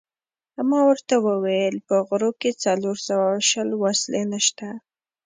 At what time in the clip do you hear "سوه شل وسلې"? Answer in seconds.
3.07-4.23